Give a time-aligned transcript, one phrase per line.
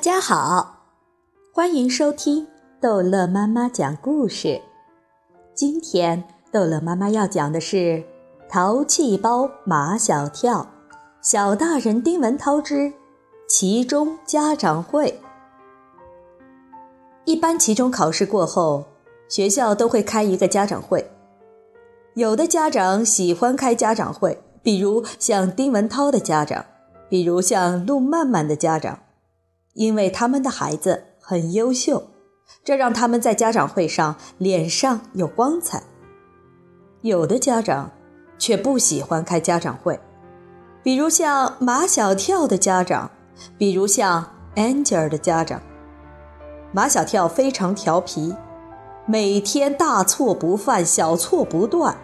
[0.00, 0.86] 大家好，
[1.52, 2.46] 欢迎收听
[2.80, 4.58] 逗乐妈妈讲故事。
[5.54, 7.76] 今天逗乐妈妈要讲的是
[8.48, 10.62] 《淘气包马小跳》，
[11.20, 12.90] 小大人丁文涛之
[13.46, 15.20] 期中家长会。
[17.26, 18.86] 一般期中考试过后，
[19.28, 21.10] 学校都会开一个家长会。
[22.14, 26.64] 有的家长喜欢开家长会，比如像丁文涛的家长，
[27.10, 28.98] 比如像陆曼曼的家长。
[29.74, 32.08] 因为他们的孩子很优秀，
[32.64, 35.82] 这让他们在家长会上脸上有光彩。
[37.02, 37.90] 有的家长
[38.36, 39.98] 却不喜欢开家长会，
[40.82, 43.10] 比如像马小跳的家长，
[43.56, 45.62] 比如像 Angel 的家长。
[46.72, 48.34] 马小跳非常调皮，
[49.06, 51.96] 每天大错不犯，小错不断。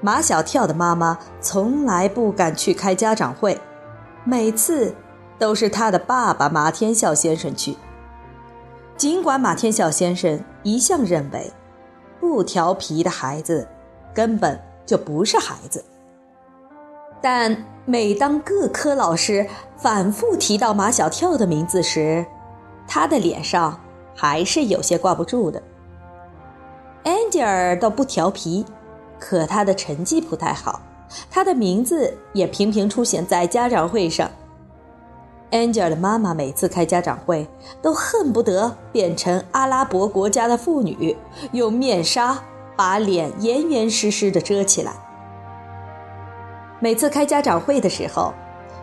[0.00, 3.60] 马小跳的妈妈从来不敢去开家长会，
[4.24, 4.94] 每次。
[5.38, 7.76] 都是他的爸爸马天笑先生去。
[8.96, 11.52] 尽管马天笑先生一向认为，
[12.20, 13.66] 不调皮的孩子
[14.12, 15.84] 根本就不是孩子，
[17.20, 22.26] 但每当各科老师反复提到马小跳的名字时，
[22.88, 23.78] 他的脸上
[24.16, 25.62] 还是有些挂不住的。
[27.04, 28.66] 安吉尔倒不调皮，
[29.20, 30.82] 可他的成绩不太好，
[31.30, 34.28] 他的名字也频频出现在家长会上。
[35.50, 37.48] Angel 的妈妈每次开家长会，
[37.80, 41.16] 都恨不得变成阿拉伯国家的妇女，
[41.52, 42.38] 用面纱
[42.76, 44.92] 把脸严严实实的遮起来。
[46.80, 48.34] 每次开家长会的时候，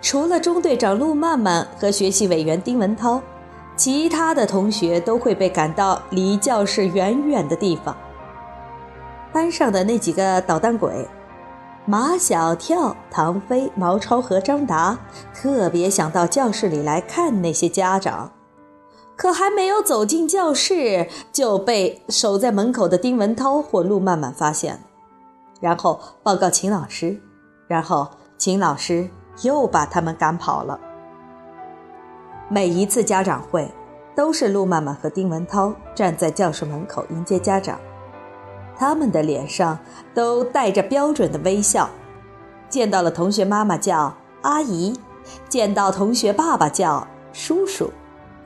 [0.00, 3.20] 除了中队长陆曼曼和学习委员丁文涛，
[3.76, 7.94] 其他的同学都会被赶到离教室远远的地方。
[9.30, 11.06] 班上的那几个捣蛋鬼。
[11.88, 14.98] 马小跳、唐飞、毛超和张达
[15.32, 18.32] 特别想到教室里来看那些家长，
[19.14, 24.80] 可还没有走进教室，就被守在门口的丁文涛或陆曼曼发现了，
[25.60, 27.20] 然后报告秦老师，
[27.68, 29.08] 然后秦老师
[29.42, 30.80] 又把他们赶跑了。
[32.48, 33.72] 每一次家长会，
[34.16, 37.78] 都是陆曼曼和丁文涛站在教室门口迎接家长。
[38.78, 39.78] 他们的脸上
[40.14, 41.88] 都带着标准的微笑，
[42.68, 44.98] 见到了同学妈妈叫阿姨，
[45.48, 47.90] 见到同学爸爸叫叔叔，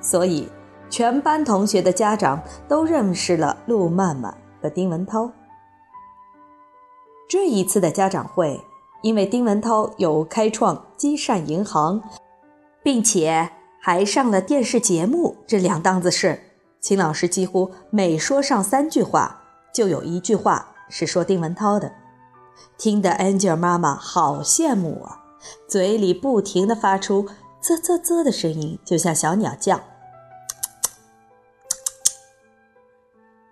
[0.00, 0.48] 所以
[0.88, 5.30] 全班同学的家长都认识了陆曼曼和丁文涛。
[7.28, 8.60] 这一次的家长会，
[9.02, 12.02] 因为丁文涛有开创积善银行，
[12.82, 16.40] 并且还上了电视节目这两档子事，
[16.80, 19.39] 秦老师几乎每说上三句话。
[19.72, 21.92] 就有一句话是说丁文涛的，
[22.76, 25.22] 听得 Angel 妈妈好羡慕啊，
[25.68, 27.28] 嘴里不停地发出
[27.60, 29.80] 啧啧啧的声音，就像小鸟叫。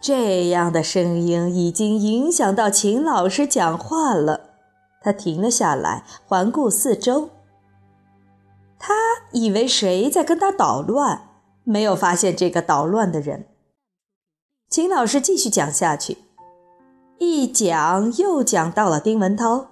[0.00, 4.50] 这样的声音已经影响到秦老师讲话了，
[5.00, 7.30] 他停了下来，环顾四周。
[8.78, 8.92] 他
[9.32, 11.30] 以为谁在跟他捣乱，
[11.64, 13.46] 没有发现这个捣乱的人。
[14.74, 16.18] 秦老师继续讲下去，
[17.18, 19.68] 一讲又讲到了丁文涛，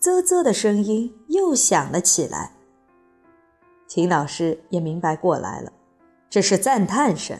[0.00, 2.52] 啧啧的声音又响了起来。
[3.86, 5.70] 秦老师也明白过来了，
[6.30, 7.38] 这是赞叹声。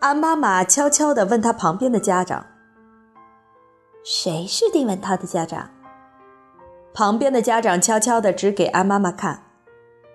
[0.00, 2.44] 安妈妈悄悄地问他旁边的家长
[4.04, 5.70] ：“谁是丁文涛的家长？”
[6.92, 9.44] 旁边的家长悄悄地指给安妈妈看：“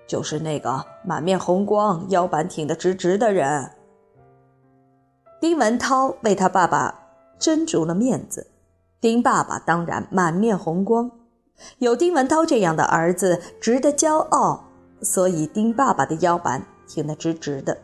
[0.06, 3.72] 就是那个满面红光、腰板挺得直直的人。”
[5.44, 7.02] 丁文涛为他爸爸
[7.38, 8.48] 争足了面子，
[9.02, 11.12] 丁爸爸当然满面红光。
[11.80, 14.64] 有丁文涛这样的儿子，值得骄傲，
[15.02, 17.78] 所以丁爸爸的腰板挺得直直的。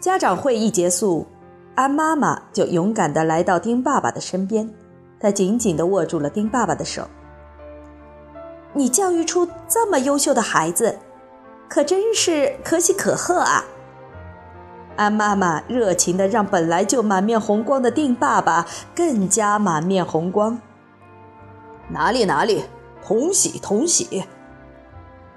[0.00, 1.26] 家长会一结束，
[1.74, 4.72] 安妈妈就勇敢地来到丁爸爸的身边，
[5.20, 7.06] 她紧紧地握住了丁爸爸的手。
[8.72, 10.98] 你教育出这么优秀的孩子，
[11.68, 13.62] 可真是可喜可贺啊！
[14.96, 20.58] 安妈妈热情地让本来就满面红光的丁爸爸更加满面红光。
[21.88, 22.64] 哪里哪里，
[23.04, 24.24] 同喜同喜。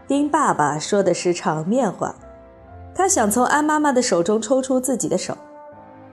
[0.07, 2.15] 丁爸爸说的是场面话，
[2.95, 5.37] 他想从安妈妈的手中抽出自己的手，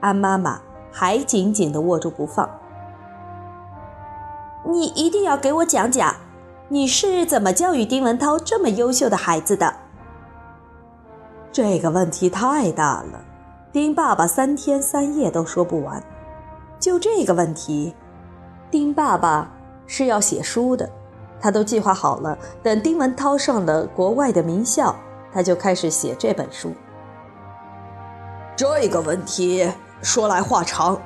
[0.01, 0.61] 安妈妈
[0.91, 2.47] 还紧紧地握住不放。
[4.65, 6.13] 你一定要给我讲讲，
[6.67, 9.73] 你是怎么教育丁文涛这么优秀的孩子的？
[11.51, 13.19] 这个问题太大了。
[13.77, 16.01] 丁爸爸三天三夜都说不完，
[16.79, 17.93] 就这个问题，
[18.71, 19.51] 丁爸爸
[19.85, 20.89] 是要写书的，
[21.39, 22.35] 他都计划好了。
[22.63, 24.95] 等丁文涛上了国外的名校，
[25.31, 26.73] 他就开始写这本书。
[28.55, 29.71] 这个问题
[30.01, 30.99] 说来话长，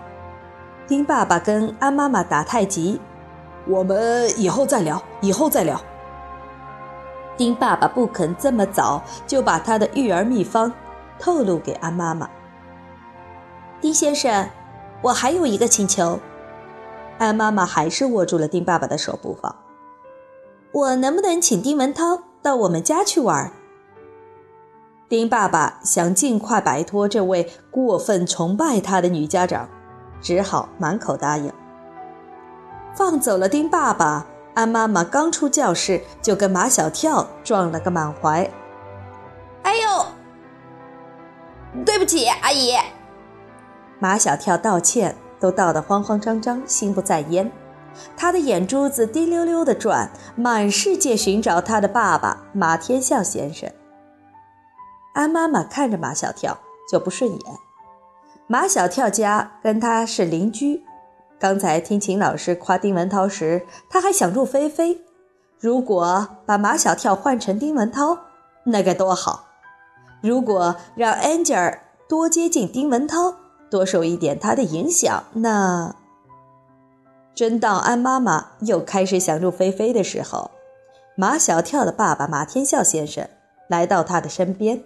[0.87, 3.01] 丁爸爸跟安妈妈打太极，
[3.67, 5.77] 我们以后再聊，以后再聊。
[7.35, 10.71] 丁爸爸不肯这么早就把他的育儿秘方
[11.19, 12.29] 透露给安妈妈。
[13.81, 14.47] 丁先生，
[15.01, 16.19] 我还有一个请求。
[17.17, 19.55] 安妈妈还是握住了丁爸爸的手不放。
[20.71, 23.51] 我能不能请丁文涛到我们家去玩？
[25.09, 29.67] 丁爸爸想尽快摆脱这位过分崇拜他的女家长，
[30.21, 31.51] 只好满口答应。
[32.95, 38.47] 放走了丁爸爸，安妈妈刚出教室就跟马小跳撞了个满怀。
[39.63, 40.05] 哎呦，
[41.83, 42.73] 对不起，阿姨。
[44.01, 45.15] 马小跳道歉。
[45.41, 47.51] 都道得慌慌张张，心不在焉。
[48.15, 53.67] 他的眼珠子滴溜溜地转，满世界寻找他的爸爸马天笑先生。
[55.15, 57.41] 安妈妈看着马小跳就不顺眼。
[58.45, 60.83] 马小跳家跟他是邻居，
[61.39, 65.01] 刚才听秦老师夸丁文涛时，他还想入非非。
[65.59, 68.15] 如果把马小跳换成丁文涛，
[68.65, 69.47] 那该多好！
[70.21, 73.40] 如果让 Angel 多接近丁文涛。
[73.71, 75.95] 多受一点他的影响，那……
[77.33, 80.51] 真到安妈妈又开始想入非非的时候，
[81.15, 83.27] 马小跳的爸爸马天笑先生
[83.69, 84.83] 来到他的身边。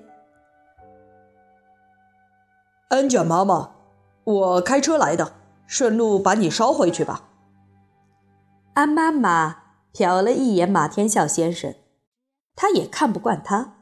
[2.89, 3.71] 安卷妈妈，
[4.23, 5.33] 我开车来的，
[5.65, 7.23] 顺路把你捎回去吧。
[8.75, 11.73] 安妈妈瞟了一眼马天笑先生，
[12.55, 13.73] 他也看不惯他，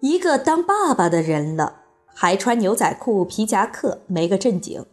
[0.00, 1.82] 一个当爸爸的人了。
[2.14, 4.86] 还穿牛仔裤、皮夹克，没个正经，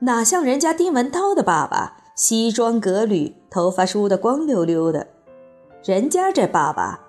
[0.00, 5.06] 哪像人家丁文涛的爸爸，西装革履，头发梳得光溜溜的。
[5.84, 7.00] 人家这爸爸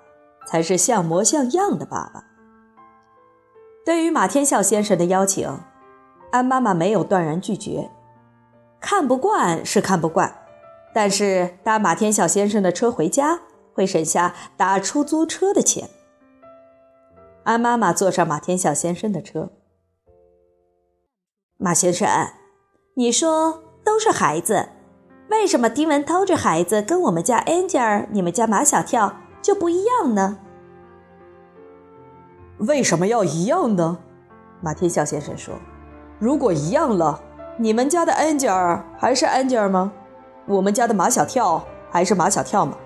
[0.46, 2.24] 才是像模像样的爸爸。
[3.84, 5.48] 对于马天笑先生的邀请，
[6.30, 7.90] 安妈妈没有断然拒绝。
[8.78, 10.32] 看不惯是看不惯，
[10.94, 13.40] 但是搭马天笑先生的车回家，
[13.72, 15.88] 会省下打出租车的钱。
[17.50, 19.50] 安妈妈坐上马天笑先生的车。
[21.56, 22.08] 马先生，
[22.94, 24.68] 你说都是孩子，
[25.30, 30.38] 为什么丁文涛这孩子跟我们家 Angel、你们家马小跳就不一样呢？
[32.60, 33.98] 为什么要一样呢？
[34.60, 35.52] 马天笑先生说
[36.20, 37.20] ：“如果一样了，
[37.58, 39.92] 你们家的 Angel 还是 Angel 吗？
[40.46, 42.76] 我们家的马小跳还是马小跳吗？”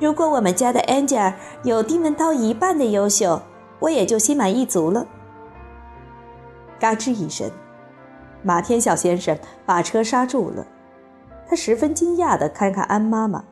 [0.00, 1.32] 如果我们家的 Angel
[1.64, 3.42] 有丁文涛一半的优秀，
[3.80, 5.06] 我也就心满意足了。
[6.78, 7.50] 嘎吱一声，
[8.42, 9.36] 马天笑先生
[9.66, 10.64] 把车刹住了。
[11.48, 13.42] 他十分惊讶地看看安妈妈：“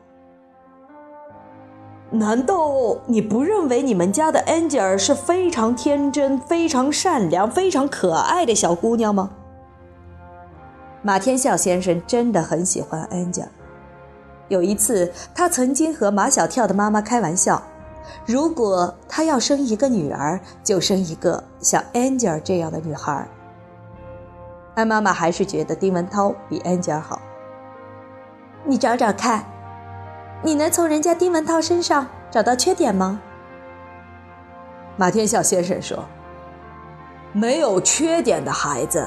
[2.11, 2.71] 难道
[3.07, 9.31] 你不认为你们家的 Angel 是非常天真、非常善良、非常可爱的小姑娘吗？”
[11.03, 13.47] 马天笑先生真的很喜欢 Angel。
[14.49, 17.61] 有一次，他曾经和马小跳的妈妈开玩笑
[18.25, 23.27] ：“如果他要生一个女儿，就生一个像 Angel 这样的女孩。”
[24.75, 27.19] 安妈妈还是觉得丁文涛比 Angel 好。
[28.63, 29.43] 你找找看，
[30.43, 33.19] 你能从人家丁文涛身上找到缺点吗？
[34.95, 36.05] 马天笑先生说
[37.33, 39.05] ：“没有缺点的孩子，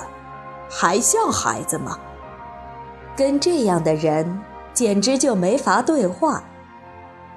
[0.68, 1.98] 还像孩子吗？
[3.16, 4.40] 跟这样的人。”
[4.72, 6.44] 简直就没法对话。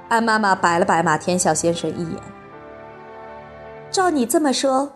[0.10, 2.22] 安妈妈白了白马天笑先生一眼。
[3.90, 4.92] 照你这么说，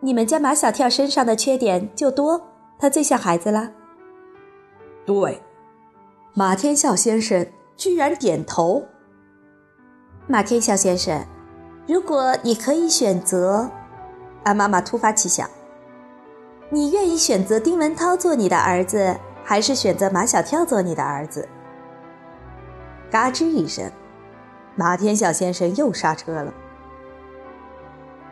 [0.00, 3.70] 你们家马小跳身上的缺点就多，他最像孩子了。
[5.04, 5.42] 对，
[6.34, 8.84] 马天笑先生居然点头。
[10.26, 11.24] 马天笑先生，
[11.86, 13.70] 如果你可以选择，
[14.42, 15.48] 安妈妈突发奇想，
[16.70, 21.48] 你愿意选择丁文涛做你的儿子，还是选择马小跳做你的儿子？
[23.10, 23.90] 嘎吱一声，
[24.74, 26.52] 马天笑先生又刹车了。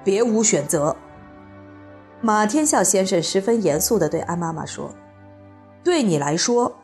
[0.02, 0.96] 别无选择。
[2.20, 4.90] 马天笑先生十分严肃地对安妈妈说
[5.84, 6.74] ：“对你来说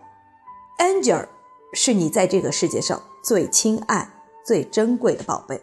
[0.79, 1.27] ，Angel
[1.73, 4.09] 是你在这个世界上最亲爱、
[4.45, 5.59] 最珍贵的宝贝；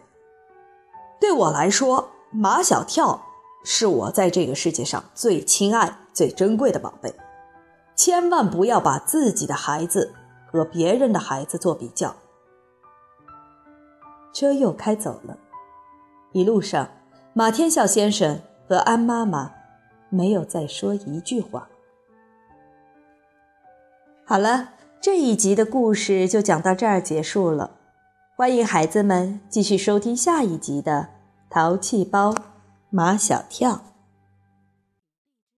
[1.18, 3.22] 对我来说，马小跳
[3.64, 7.14] 是我在这个世界上最亲爱、最珍贵的宝贝。
[7.96, 10.14] 千万不要把自己的孩子。”
[10.50, 12.16] 和别人的孩子做比较，
[14.32, 15.36] 车又开走了。
[16.32, 16.88] 一路上，
[17.34, 19.52] 马天笑先生和安妈妈
[20.08, 21.68] 没有再说一句话。
[24.24, 27.70] 好了，这一集的故事就讲到这儿结束了。
[28.36, 31.08] 欢迎孩子们继续收听下一集的
[31.52, 32.34] 《淘气包
[32.90, 33.72] 马小跳》。